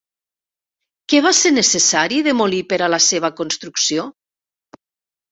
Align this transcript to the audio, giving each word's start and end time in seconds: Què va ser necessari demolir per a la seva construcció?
Què 1.11 1.17
va 1.25 1.33
ser 1.39 1.51
necessari 1.57 2.21
demolir 2.27 2.61
per 2.71 2.79
a 2.85 2.87
la 2.93 2.99
seva 3.09 3.31
construcció? 3.41 4.07